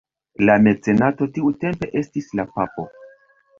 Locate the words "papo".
2.59-2.91